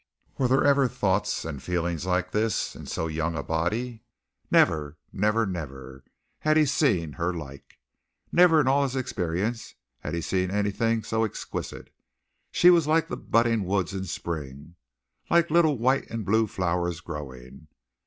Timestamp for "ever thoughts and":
0.65-1.61